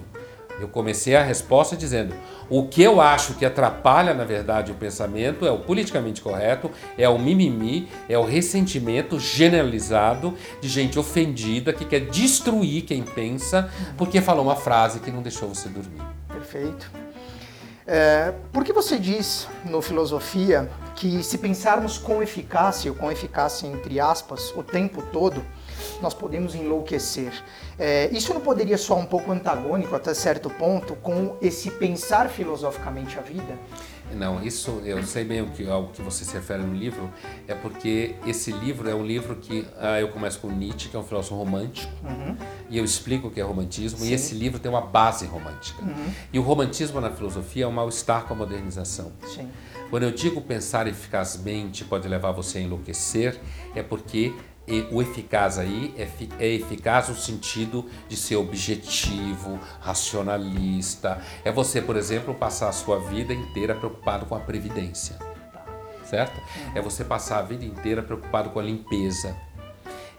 [0.62, 2.16] Eu comecei a resposta dizendo:
[2.50, 7.10] o que eu acho que atrapalha, na verdade, o pensamento é o politicamente correto, é
[7.10, 14.22] o mimimi, é o ressentimento generalizado de gente ofendida que quer destruir quem pensa porque
[14.22, 16.02] falou uma frase que não deixou você dormir.
[16.30, 17.07] Perfeito.
[17.90, 23.66] É, por que você diz no Filosofia que se pensarmos com eficácia, ou com eficácia
[23.66, 25.42] entre aspas, o tempo todo,
[26.02, 27.32] nós podemos enlouquecer?
[27.80, 33.18] É, isso não poderia soar um pouco antagônico até certo ponto com esse pensar filosoficamente
[33.18, 33.58] a vida?
[34.16, 37.10] Não, isso eu sei bem o que, ao que você se refere no livro,
[37.48, 41.00] é porque esse livro é um livro que ah, eu começo com Nietzsche, que é
[41.00, 41.92] um filósofo romântico,
[42.70, 45.84] e eu explico o que é romantismo, e esse livro tem uma base romântica.
[46.32, 49.12] E o romantismo na filosofia é um mal-estar com a modernização.
[49.26, 49.50] Sim.
[49.90, 53.40] Quando eu digo pensar eficazmente pode levar você a enlouquecer,
[53.76, 54.34] é porque
[54.68, 56.08] e o eficaz aí é,
[56.40, 61.22] é eficaz no sentido de ser objetivo, racionalista.
[61.46, 65.16] É você, por exemplo, passar a sua vida inteira preocupado com a previdência.
[66.04, 66.40] Certo?
[66.76, 69.36] É você passar a vida inteira preocupado com a limpeza.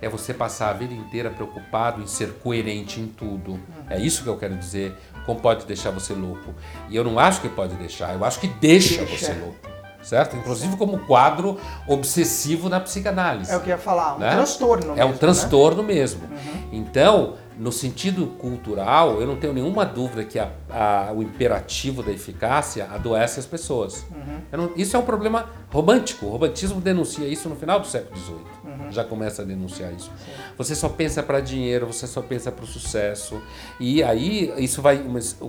[0.01, 3.61] É você passar a vida inteira preocupado em ser coerente em tudo.
[3.91, 4.97] É isso que eu quero dizer.
[5.27, 6.55] Como pode deixar você louco?
[6.89, 9.35] E eu não acho que pode deixar, eu acho que deixa, Deixa.
[9.35, 9.68] você louco.
[10.03, 10.37] Certo?
[10.37, 13.51] Inclusive como quadro obsessivo na psicanálise.
[13.51, 14.31] É o que eu ia falar, um né?
[14.31, 14.93] transtorno.
[14.93, 15.95] É mesmo, um transtorno né?
[15.95, 16.23] mesmo.
[16.25, 16.69] Uhum.
[16.73, 22.13] Então, no sentido cultural, eu não tenho nenhuma dúvida que a, a, o imperativo da
[22.13, 24.07] eficácia adoece as pessoas.
[24.11, 24.41] Uhum.
[24.53, 26.27] Não, isso é um problema romântico.
[26.27, 28.37] O romantismo denuncia isso no final do século XVIII.
[28.65, 28.93] Uhum.
[28.93, 30.11] Já começa a denunciar isso.
[30.25, 30.33] Sim.
[30.57, 33.43] Você só pensa para dinheiro, você só pensa para o sucesso.
[33.81, 35.05] E aí isso vai,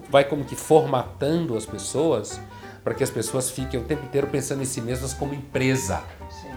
[0.10, 2.42] vai como que formatando as pessoas
[2.90, 6.02] para que as pessoas fiquem o tempo inteiro pensando em si mesmas como empresa.
[6.28, 6.52] Sim.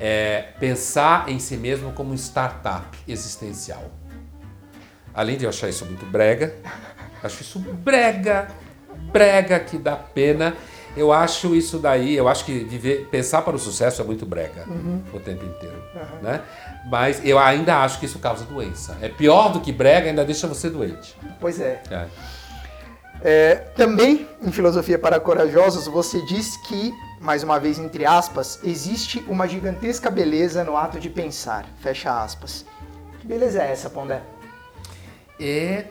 [0.00, 3.92] É, pensar em si mesmo como startup existencial.
[5.14, 6.56] Além de eu achar isso muito brega,
[7.22, 8.48] acho isso brega,
[9.12, 10.56] brega que dá pena.
[10.96, 14.64] Eu acho isso daí, eu acho que viver, pensar para o sucesso é muito brega
[14.66, 15.00] uhum.
[15.14, 16.22] o tempo inteiro, uhum.
[16.22, 16.42] né?
[16.90, 18.98] Mas eu ainda acho que isso causa doença.
[19.00, 21.16] É pior do que brega, ainda deixa você doente.
[21.38, 21.80] Pois é.
[21.88, 22.08] é.
[23.22, 29.24] É também em Filosofia para Corajosos você diz que, mais uma vez entre aspas, existe
[29.28, 31.66] uma gigantesca beleza no ato de pensar.
[31.80, 32.64] Fecha aspas.
[33.20, 34.22] Que beleza é essa, Pondé?
[35.38, 35.86] É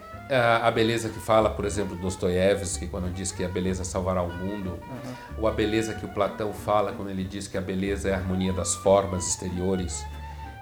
[0.62, 4.70] a beleza que fala, por exemplo, Dostoiévski, quando diz que a beleza salvará o mundo,
[4.70, 5.13] uhum.
[5.39, 8.18] ou a beleza que o Platão fala quando ele diz que a beleza é a
[8.18, 10.06] harmonia das formas exteriores,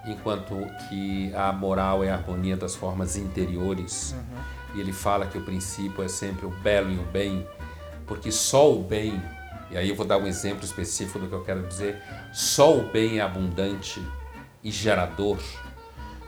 [0.06, 0.56] enquanto
[0.88, 4.14] que a moral é a harmonia das formas interiores.
[4.14, 4.57] Uhum.
[4.78, 7.48] E ele fala que o princípio é sempre o belo e o bem,
[8.06, 9.20] porque só o bem,
[9.72, 12.00] e aí eu vou dar um exemplo específico do que eu quero dizer,
[12.32, 14.00] só o bem é abundante
[14.64, 15.40] e gerador,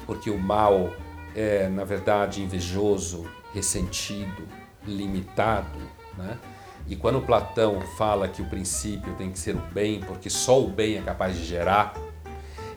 [0.04, 0.92] porque o mal
[1.36, 4.48] é, na verdade, invejoso, ressentido,
[4.84, 5.80] limitado.
[6.18, 6.36] Né?
[6.88, 10.68] E quando Platão fala que o princípio tem que ser o bem, porque só o
[10.68, 11.94] bem é capaz de gerar,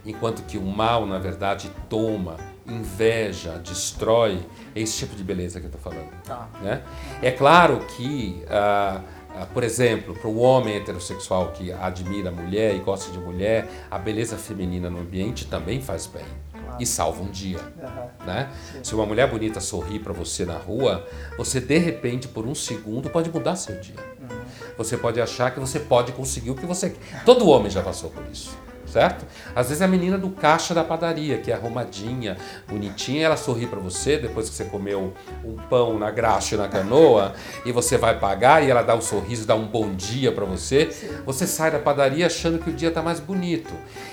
[0.04, 4.40] enquanto que o mal, na verdade, toma, inveja, destrói,
[4.74, 6.10] é esse tipo de beleza que eu estou falando.
[6.24, 6.48] Tá.
[6.60, 6.82] Né?
[7.20, 9.00] É claro que, ah,
[9.34, 13.68] ah, por exemplo, para o homem heterossexual que admira a mulher e gosta de mulher,
[13.90, 16.24] a beleza feminina no ambiente também faz bem
[16.78, 17.58] e salva um dia.
[17.58, 18.26] Uhum.
[18.26, 18.50] Né?
[18.82, 23.10] Se uma mulher bonita sorrir para você na rua, você de repente, por um segundo,
[23.10, 23.96] pode mudar seu dia.
[24.20, 24.42] Uhum.
[24.78, 27.24] Você pode achar que você pode conseguir o que você quer.
[27.24, 28.56] Todo homem já passou por isso
[28.92, 29.24] certo?
[29.56, 32.36] Às vezes a menina do caixa da padaria, que é arrumadinha,
[32.68, 36.68] bonitinha, ela sorri para você depois que você comeu um pão na graxa e na
[36.68, 37.32] canoa
[37.64, 40.90] e você vai pagar e ela dá um sorriso, dá um bom dia para você.
[41.24, 43.72] Você sai da padaria achando que o dia está mais bonito.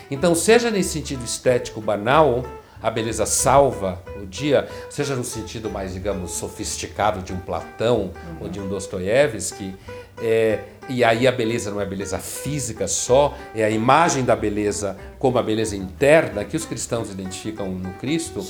[0.09, 2.45] Então, seja nesse sentido estético banal,
[2.81, 8.37] a beleza salva o dia, seja no sentido mais, digamos, sofisticado de um Platão uhum.
[8.41, 9.75] ou de um Dostoiévski,
[10.21, 14.97] é, e aí a beleza não é beleza física só, é a imagem da beleza
[15.19, 18.43] como a beleza interna que os cristãos identificam no Cristo,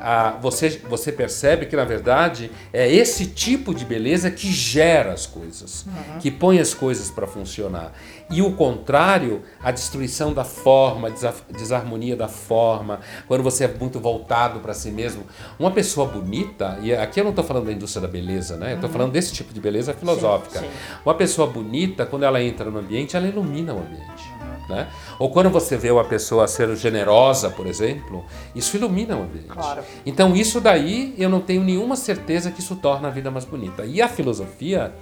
[0.00, 5.26] ah, você, você percebe que na verdade é esse tipo de beleza que gera as
[5.26, 6.18] coisas, uhum.
[6.18, 7.92] que põe as coisas para funcionar.
[8.30, 13.98] E o contrário, a destruição da forma, a desarmonia da forma, quando você é muito
[13.98, 15.24] voltado para si mesmo.
[15.58, 18.72] Uma pessoa bonita, e aqui eu não estou falando da indústria da beleza, né?
[18.72, 18.92] Eu estou uhum.
[18.92, 20.60] falando desse tipo de beleza filosófica.
[20.60, 20.72] Sim, sim.
[21.10, 24.32] Uma pessoa bonita, quando ela entra no ambiente, ela ilumina o ambiente.
[24.68, 24.86] Né?
[25.18, 29.48] Ou quando você vê uma pessoa ser generosa, por exemplo, isso ilumina o ambiente.
[29.48, 29.82] Claro.
[30.06, 33.84] Então, isso daí eu não tenho nenhuma certeza que isso torna a vida mais bonita.
[33.84, 34.94] E a filosofia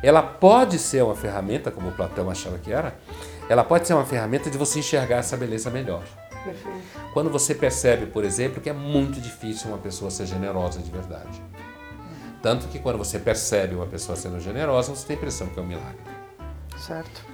[0.00, 2.96] ela pode ser uma ferramenta, como Platão achava que era,
[3.48, 6.04] ela pode ser uma ferramenta de você enxergar essa beleza melhor.
[6.44, 6.78] Perfeito.
[7.12, 11.42] Quando você percebe, por exemplo, que é muito difícil uma pessoa ser generosa de verdade.
[12.42, 15.62] Tanto que quando você percebe uma pessoa sendo generosa, você tem a impressão que é
[15.62, 15.98] um milagre.
[16.78, 17.24] Certo.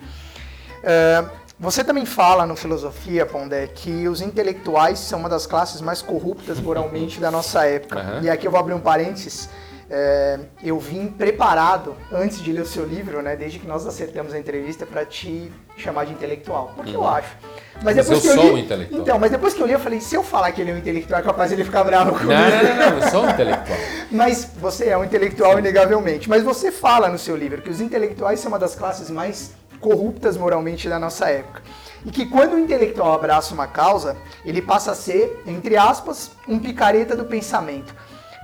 [0.82, 1.24] É,
[1.58, 6.58] você também fala no Filosofia, Pondé, que os intelectuais são uma das classes mais corruptas
[6.60, 8.00] moralmente da nossa época.
[8.00, 8.22] Uhum.
[8.22, 9.48] E aqui eu vou abrir um parênteses
[9.90, 13.36] é, eu vim preparado antes de ler o seu livro, né?
[13.36, 17.02] Desde que nós acertamos a entrevista para te chamar de intelectual, porque uhum.
[17.02, 17.36] eu acho.
[17.82, 19.02] Mas, mas depois eu que eu sou li, um intelectual.
[19.02, 20.78] Então, mas depois que eu li, eu falei, se eu falar que ele é um
[20.78, 22.32] intelectual, é capaz de ele ficar bravo comigo.
[22.32, 23.78] Não, não, não, não, eu sou um intelectual.
[24.10, 26.28] mas você é um intelectual, inegavelmente.
[26.28, 30.37] Mas você fala no seu livro que os intelectuais são uma das classes mais corruptas
[30.37, 31.62] moralmente da nossa época.
[32.04, 36.58] E que quando o intelectual abraça uma causa, ele passa a ser, entre aspas, um
[36.58, 37.94] picareta do pensamento.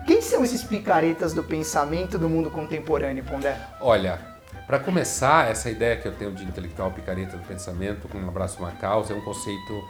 [0.06, 3.56] Quem são esses picaretas do pensamento do mundo contemporâneo, Pondé?
[3.80, 4.18] Olha,
[4.70, 8.60] para começar, essa ideia que eu tenho de intelectual picareta do pensamento, com um abraço
[8.60, 9.84] uma causa, é um conceito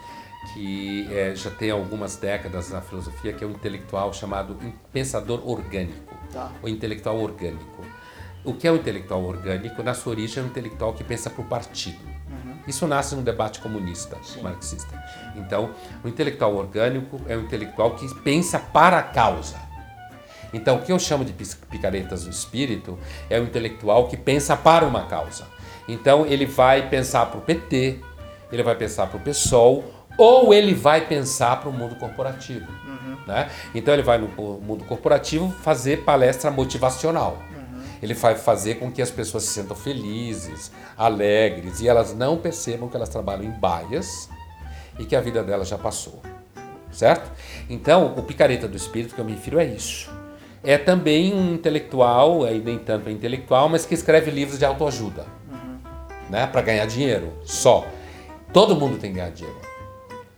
[0.55, 4.57] que é, já tem algumas décadas na filosofia, que é um intelectual chamado
[4.91, 6.51] pensador orgânico, tá.
[6.63, 7.85] ou intelectual orgânico.
[8.43, 9.83] O que é o um intelectual orgânico?
[9.83, 12.01] Na sua origem, é um intelectual que pensa para o partido.
[12.31, 12.57] Uhum.
[12.67, 14.41] Isso nasce no debate comunista, Sim.
[14.41, 14.99] marxista.
[15.37, 19.59] Então, o intelectual orgânico é um intelectual que pensa para a causa.
[20.53, 24.85] Então, o que eu chamo de picaretas do espírito é o intelectual que pensa para
[24.85, 25.47] uma causa.
[25.91, 27.99] Então ele vai pensar para o PT,
[28.53, 29.85] ele vai pensar para o PSOL,
[30.17, 32.71] ou ele vai pensar para o mundo corporativo.
[32.85, 33.17] Uhum.
[33.27, 33.51] Né?
[33.75, 37.39] Então ele vai no mundo corporativo fazer palestra motivacional.
[37.51, 37.83] Uhum.
[38.03, 42.89] Ele vai fazer com que as pessoas se sintam felizes, alegres e elas não percebam
[42.89, 44.29] que elas trabalham em baias
[44.99, 46.21] e que a vida delas já passou.
[46.93, 47.31] Certo?
[47.69, 50.11] Então, o picareta do espírito que eu me refiro é isso.
[50.63, 55.25] É também um intelectual, aí nem tanto é intelectual, mas que escreve livros de autoajuda.
[55.51, 55.79] Uhum.
[56.29, 56.47] Né?
[56.47, 57.87] Para ganhar dinheiro só.
[58.53, 59.61] Todo mundo tem que ganhar dinheiro.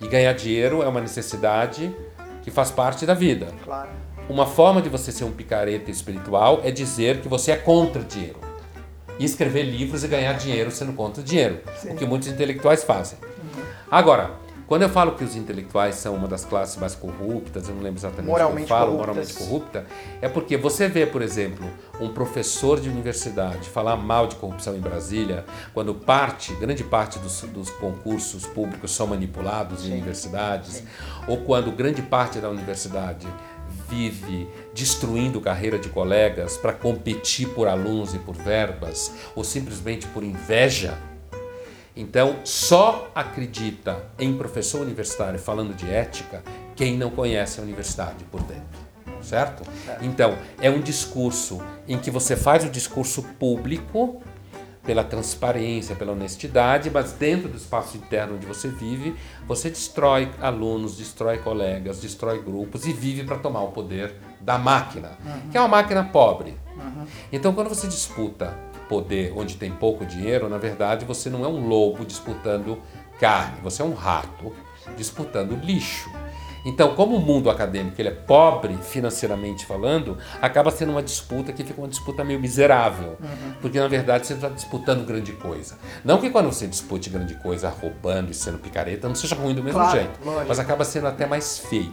[0.01, 1.95] E ganhar dinheiro é uma necessidade
[2.43, 3.49] que faz parte da vida.
[3.65, 3.91] Claro.
[4.29, 8.39] Uma forma de você ser um picareta espiritual é dizer que você é contra dinheiro.
[9.19, 11.61] E escrever livros e ganhar dinheiro sendo contra dinheiro.
[11.79, 11.91] Sim.
[11.91, 13.19] O que muitos intelectuais fazem.
[13.23, 13.63] Uhum.
[13.91, 14.31] Agora,
[14.67, 17.99] quando eu falo que os intelectuais são uma das classes mais corruptas, eu não lembro
[17.99, 19.15] exatamente moralmente o que eu falo, corruptas.
[19.15, 19.87] moralmente corrupta,
[20.21, 21.69] é porque você vê, por exemplo,
[22.01, 25.45] um professor de universidade falar mal de corrupção em Brasília,
[25.75, 29.89] quando parte, grande parte dos, dos concursos públicos são manipulados Sim.
[29.89, 30.85] em universidades, Sim.
[31.27, 33.27] ou quando grande parte da universidade
[33.89, 40.25] vive destruindo carreira de colegas para competir por alunos e por verbas, ou simplesmente por
[40.25, 40.97] inveja
[41.95, 46.43] então, só acredita em professor universitário falando de ética
[46.75, 48.83] quem não conhece a universidade por dentro.
[49.21, 49.63] Certo?
[50.01, 54.21] Então, é um discurso em que você faz o discurso público
[54.83, 59.15] pela transparência, pela honestidade, mas dentro do espaço interno onde você vive,
[59.47, 65.17] você destrói alunos, destrói colegas, destrói grupos e vive para tomar o poder da máquina,
[65.25, 65.51] uhum.
[65.51, 66.57] que é uma máquina pobre.
[66.77, 67.07] Uhum.
[67.33, 71.67] Então, quando você disputa poder onde tem pouco dinheiro, na verdade você não é um
[71.67, 72.79] lobo disputando
[73.19, 74.53] carne, você é um rato
[74.97, 76.11] disputando lixo.
[76.65, 81.65] Então, como o mundo acadêmico ele é pobre financeiramente falando, acaba sendo uma disputa que
[81.65, 83.55] fica uma disputa meio miserável, uhum.
[83.61, 85.77] porque na verdade você está disputando grande coisa.
[86.05, 89.63] Não que quando você dispute grande coisa roubando e sendo picareta não seja ruim do
[89.63, 90.47] mesmo claro, jeito, lógico.
[90.49, 91.93] mas acaba sendo até mais feio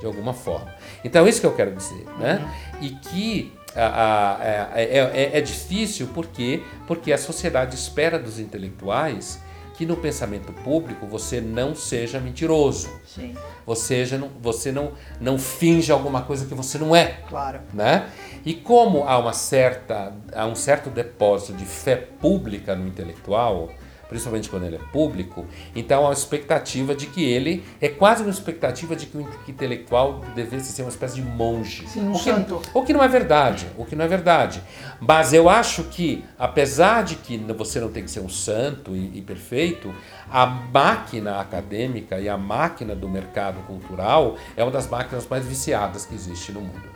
[0.00, 0.72] de alguma forma.
[1.04, 2.44] Então, é isso que eu quero dizer, né?
[2.74, 2.84] Uhum.
[2.84, 9.40] E que é, é, é, difícil porque, porque a sociedade espera dos intelectuais
[9.78, 12.90] que no pensamento público você não seja mentiroso.
[13.06, 13.32] Sim.
[13.64, 17.20] Você, não, você não, não finge alguma coisa que você não é.
[17.28, 17.60] Claro.
[17.72, 18.10] Né?
[18.44, 23.70] E como há, uma certa, há um certo depósito de fé pública no intelectual,
[24.08, 28.30] principalmente quando ele é público, então há uma expectativa de que ele é quase uma
[28.30, 31.86] expectativa de que o intelectual devesse ser uma espécie de monge.
[31.86, 32.62] Sim, um o, que, santo.
[32.72, 34.62] o que não é verdade, o que não é verdade.
[35.00, 39.18] Mas eu acho que, apesar de que você não tem que ser um santo e,
[39.18, 39.94] e perfeito,
[40.30, 46.04] a máquina acadêmica e a máquina do mercado cultural é uma das máquinas mais viciadas
[46.06, 46.88] que existe no mundo.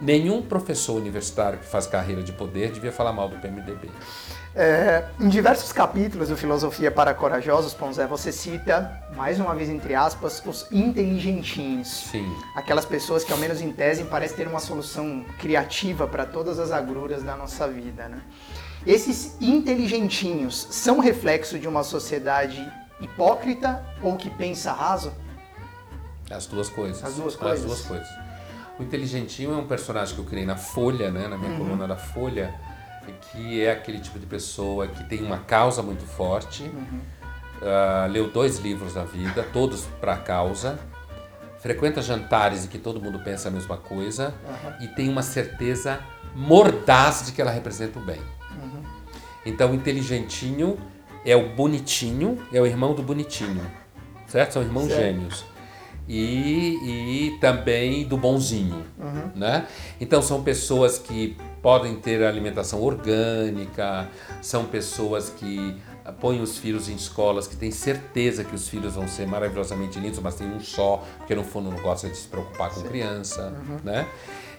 [0.00, 3.90] Nenhum professor universitário que faz carreira de poder devia falar mal do PMDB.
[4.54, 9.94] É, em diversos capítulos do Filosofia para Corajosos, Ponzé, você cita, mais uma vez entre
[9.94, 12.08] aspas, os inteligentinhos.
[12.10, 12.28] Sim.
[12.56, 16.72] Aquelas pessoas que, ao menos em tese, parecem ter uma solução criativa para todas as
[16.72, 18.08] agruras da nossa vida.
[18.08, 18.20] Né?
[18.84, 22.60] Esses inteligentinhos são reflexo de uma sociedade
[23.00, 25.12] hipócrita ou que pensa raso?
[26.28, 27.04] As duas coisas.
[27.04, 27.60] As duas coisas.
[27.60, 28.08] As duas coisas.
[28.80, 31.58] O inteligentinho é um personagem que eu criei na Folha, né, na minha uhum.
[31.58, 32.52] coluna da Folha
[33.20, 37.00] que é aquele tipo de pessoa que tem uma causa muito forte, uhum.
[37.62, 40.78] uh, leu dois livros na vida, todos para a causa,
[41.60, 44.84] frequenta jantares em que todo mundo pensa a mesma coisa uhum.
[44.84, 46.00] e tem uma certeza
[46.34, 48.20] mordaz de que ela representa o bem.
[48.50, 48.82] Uhum.
[49.44, 50.78] Então, inteligentinho
[51.24, 53.64] é o bonitinho, é o irmão do bonitinho,
[54.26, 54.52] certo?
[54.52, 55.00] São irmãos certo.
[55.00, 55.44] gêmeos.
[56.08, 59.30] E, e, também do bonzinho, uhum.
[59.36, 59.68] né?
[60.00, 64.08] Então são pessoas que podem ter alimentação orgânica,
[64.40, 65.76] são pessoas que
[66.20, 70.18] põem os filhos em escolas que têm certeza que os filhos vão ser maravilhosamente lindos,
[70.18, 72.88] mas tem um só, porque no fundo não gosta de se preocupar com Sim.
[72.88, 73.78] criança, uhum.
[73.84, 74.06] né?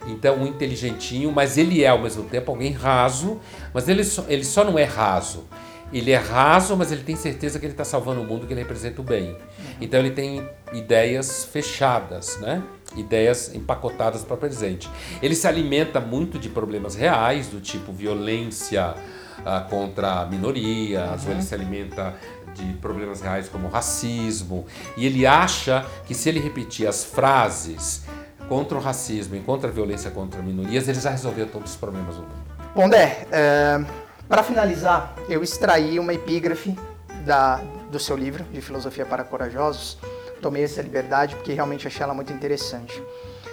[0.08, 3.40] Então, um inteligentinho, mas ele é ao mesmo tempo alguém raso,
[3.74, 5.46] mas ele só, ele só não é raso.
[5.94, 8.62] Ele é raso, mas ele tem certeza que ele está salvando o mundo, que ele
[8.62, 9.32] representa o bem.
[9.32, 9.38] Uhum.
[9.82, 12.64] Então, ele tem ideias fechadas, né?
[12.96, 14.90] Ideias empacotadas para presente.
[15.22, 18.96] Ele se alimenta muito de problemas reais, do tipo violência
[19.40, 21.30] uh, contra minorias, uhum.
[21.30, 22.14] ou ele se alimenta
[22.54, 24.66] de problemas reais como racismo,
[24.98, 28.04] e ele acha que se ele repetir as frases
[28.50, 32.16] contra o racismo e contra a violência contra minorias, ele já resolveu todos os problemas
[32.16, 32.52] do mundo.
[32.74, 33.84] Pondé, é,
[34.28, 36.78] para finalizar, eu extraí uma epígrafe
[37.26, 39.98] da, do seu livro de Filosofia para Corajosos,
[40.42, 43.02] tomei essa liberdade porque realmente achei ela muito interessante.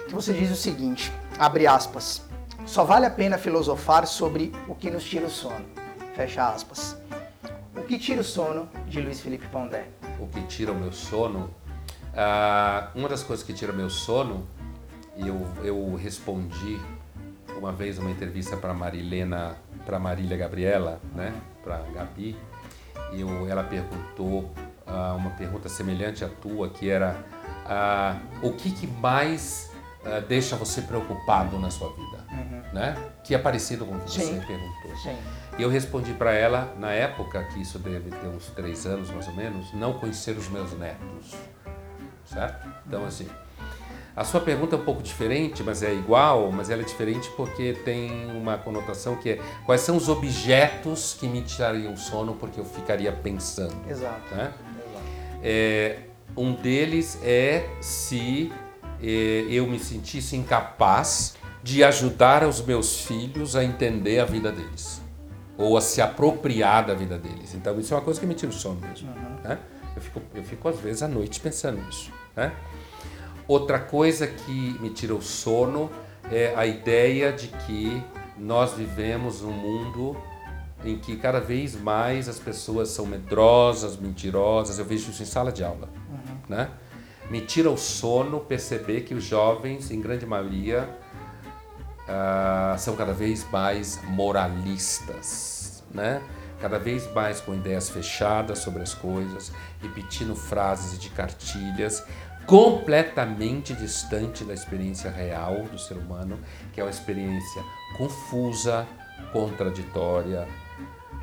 [0.07, 2.23] Que você diz o seguinte, abre aspas,
[2.65, 5.65] só vale a pena filosofar sobre o que nos tira o sono,
[6.15, 6.97] fecha aspas.
[7.87, 9.85] que tira o sono de Luiz Felipe Pondé?
[10.19, 11.49] O que tira o meu sono?
[12.15, 14.47] Ah, uma das coisas que tira o meu sono,
[15.15, 16.79] e eu, eu respondi
[17.57, 21.33] uma vez numa entrevista para Marilena, para Marília Gabriela, né,
[21.63, 22.37] para Gabi,
[23.11, 24.51] e eu, ela perguntou
[24.89, 27.15] ah, uma pergunta semelhante à tua, que era
[27.65, 29.71] ah, o que, que mais
[30.05, 32.61] ah, deixa você preocupado na sua vida, Uhum.
[32.73, 32.95] né?
[33.23, 34.39] Que é parecido com o que Sim.
[34.39, 34.95] você perguntou.
[35.03, 35.17] Sim.
[35.57, 39.27] E eu respondi para ela, na época, que isso deve ter uns três anos mais
[39.27, 41.35] ou menos, não conhecer os meus netos.
[42.25, 42.67] Certo?
[42.87, 43.27] Então, assim,
[44.15, 47.73] a sua pergunta é um pouco diferente, mas é igual, mas ela é diferente porque
[47.83, 52.65] tem uma conotação que é quais são os objetos que me tirariam sono porque eu
[52.65, 53.75] ficaria pensando.
[53.89, 54.33] Exato.
[54.35, 54.53] Né?
[55.43, 55.99] É,
[56.35, 58.51] um deles é se
[59.01, 65.01] é, eu me sentisse incapaz de ajudar os meus filhos a entender a vida deles
[65.57, 67.53] ou a se apropriar da vida deles.
[67.53, 69.09] Então isso é uma coisa que me tira o sono mesmo.
[69.43, 69.59] Né?
[69.93, 72.11] Eu, fico, eu fico às vezes à noite pensando nisso.
[72.33, 72.53] Né?
[73.45, 75.91] Outra coisa que me tira o sono
[76.31, 78.01] é a ideia de que
[78.37, 80.15] nós vivemos num mundo
[80.83, 84.79] em que cada vez mais as pessoas são medrosas, mentirosas.
[84.79, 85.89] Eu vejo isso em sala de aula.
[86.47, 86.69] Né?
[87.29, 90.89] Me tira o sono perceber que os jovens, em grande maioria,
[92.07, 96.21] ah, são cada vez mais moralistas, né?
[96.59, 102.03] Cada vez mais com ideias fechadas sobre as coisas, repetindo frases de cartilhas,
[102.47, 106.39] completamente distante da experiência real do ser humano,
[106.73, 107.63] que é uma experiência
[107.95, 108.87] confusa,
[109.31, 110.47] contraditória.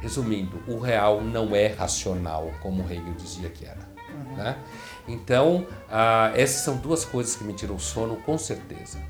[0.07, 3.81] Resumindo, o real não é racional, como Hegel dizia que era.
[4.37, 4.57] Né?
[5.09, 9.01] Então, ah, essas são duas coisas que me tiram o sono, com certeza.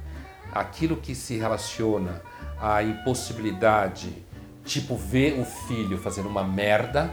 [0.50, 2.22] Aquilo que se relaciona
[2.58, 4.24] à impossibilidade,
[4.64, 7.10] tipo ver o filho fazendo uma merda,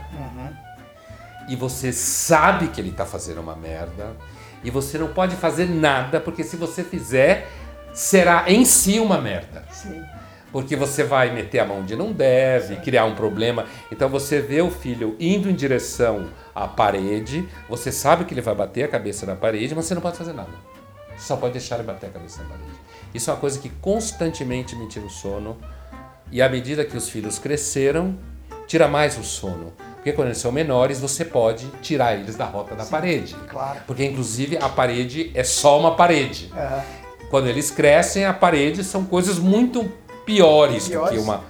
[1.46, 4.16] e você sabe que ele está fazendo uma merda,
[4.62, 7.50] e você não pode fazer nada, porque se você fizer,
[7.92, 10.02] será em si uma merda Sim.
[10.54, 13.64] Porque você vai meter a mão onde não deve, criar um problema.
[13.90, 18.54] Então você vê o filho indo em direção à parede, você sabe que ele vai
[18.54, 20.52] bater a cabeça na parede, mas você não pode fazer nada.
[21.16, 22.70] Você só pode deixar ele bater a cabeça na parede.
[23.12, 25.58] Isso é uma coisa que constantemente me tira o sono.
[26.30, 28.16] E à medida que os filhos cresceram,
[28.68, 29.72] tira mais o sono.
[29.96, 33.34] Porque quando eles são menores, você pode tirar eles da rota da parede.
[33.48, 33.80] claro.
[33.88, 36.52] Porque inclusive a parede é só uma parede.
[37.28, 39.90] Quando eles crescem, a parede são coisas muito
[40.24, 41.10] piores, do Piores.
[41.10, 41.44] que uma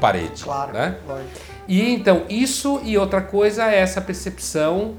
[0.00, 0.44] parede.
[0.44, 0.72] Claro.
[0.72, 0.98] Né?
[1.06, 1.30] Lógico.
[1.68, 4.96] E então, isso e outra coisa é essa percepção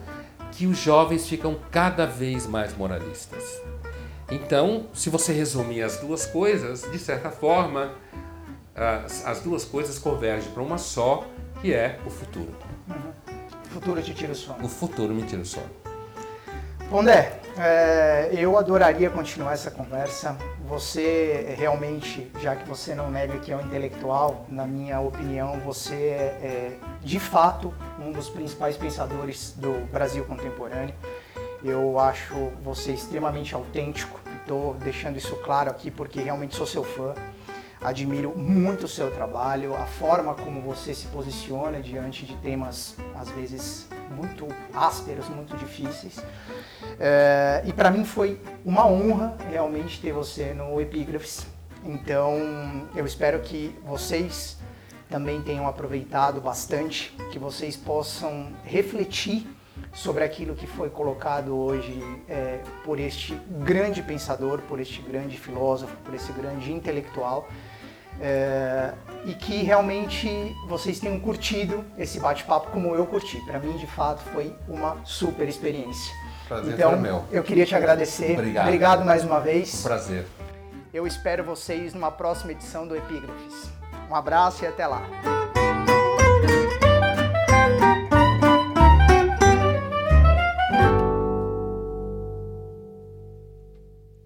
[0.51, 3.61] que os jovens ficam cada vez mais moralistas.
[4.29, 7.91] Então, se você resumir as duas coisas, de certa forma,
[8.73, 11.25] as, as duas coisas convergem para uma só,
[11.61, 12.55] que é o futuro.
[13.65, 14.63] O futuro te tira o sono.
[14.63, 15.69] O futuro me tira o sono.
[16.89, 20.37] Pondé, é, eu adoraria continuar essa conversa.
[20.71, 25.95] Você realmente, já que você não nega que é um intelectual, na minha opinião, você
[25.95, 30.95] é, é, de fato um dos principais pensadores do Brasil contemporâneo.
[31.61, 34.17] Eu acho você extremamente autêntico.
[34.39, 37.15] Estou deixando isso claro aqui porque realmente sou seu fã.
[37.81, 43.29] Admiro muito o seu trabalho, a forma como você se posiciona diante de temas às
[43.31, 46.23] vezes muito ásperos, muito difíceis.
[46.99, 51.47] É, e para mim foi uma honra realmente ter você no Epígrafes.
[51.83, 52.37] Então
[52.95, 54.57] eu espero que vocês
[55.09, 59.47] também tenham aproveitado bastante, que vocês possam refletir
[59.93, 65.95] sobre aquilo que foi colocado hoje é, por este grande pensador, por este grande filósofo,
[66.05, 67.47] por esse grande intelectual.
[68.19, 68.93] É,
[69.25, 73.39] e que realmente vocês tenham curtido esse bate-papo como eu curti.
[73.45, 76.13] Para mim, de fato, foi uma super experiência.
[76.47, 77.23] Prazer então, meu.
[77.31, 78.37] eu queria te agradecer.
[78.37, 79.05] Obrigado.
[79.05, 79.81] mais uma vez.
[79.81, 80.25] Prazer.
[80.93, 83.69] Eu espero vocês numa próxima edição do Epígrafes.
[84.09, 85.40] Um abraço e até lá.